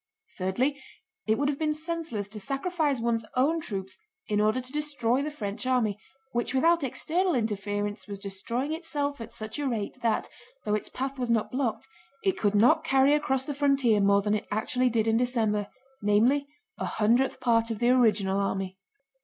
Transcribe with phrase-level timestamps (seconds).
[0.35, 0.81] Thirdly,
[1.27, 5.29] it would have been senseless to sacrifice one's own troops in order to destroy the
[5.29, 5.99] French army,
[6.31, 10.27] which without external interference was destroying itself at such a rate that,
[10.65, 11.87] though its path was not blocked,
[12.23, 15.67] it could not carry across the frontier more than it actually did in December,
[16.01, 16.47] namely
[16.79, 18.79] a hundredth part of the original army.